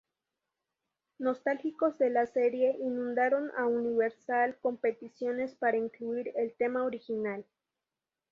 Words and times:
Nostálgicos 1.19 1.99
de 1.99 2.09
la 2.09 2.25
serie 2.25 2.75
inundaron 2.79 3.51
a 3.55 3.67
Universal 3.67 4.57
con 4.59 4.77
peticiones 4.77 5.53
para 5.53 5.77
incluir 5.77 6.31
el 6.37 6.55
tema 6.55 6.85
original. 6.85 7.45